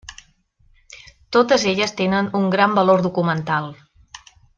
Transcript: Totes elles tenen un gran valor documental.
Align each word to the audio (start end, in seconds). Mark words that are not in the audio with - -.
Totes 1.37 1.65
elles 1.73 1.93
tenen 1.99 2.31
un 2.39 2.47
gran 2.57 2.73
valor 2.79 3.05
documental. 3.09 3.69